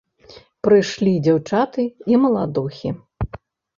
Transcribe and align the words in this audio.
Прыйшлі 0.67 1.13
дзяўчаты 1.29 1.85
і 2.13 2.21
маладухі. 2.25 2.89